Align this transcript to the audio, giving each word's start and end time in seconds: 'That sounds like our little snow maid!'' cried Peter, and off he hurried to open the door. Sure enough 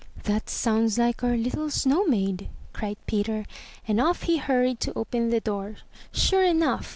'That 0.23 0.49
sounds 0.49 0.97
like 0.97 1.23
our 1.23 1.37
little 1.37 1.69
snow 1.69 2.05
maid!'' 2.07 2.49
cried 2.73 2.97
Peter, 3.05 3.45
and 3.87 4.01
off 4.01 4.23
he 4.23 4.37
hurried 4.37 4.79
to 4.79 4.91
open 4.97 5.29
the 5.29 5.39
door. 5.39 5.75
Sure 6.11 6.43
enough 6.43 6.89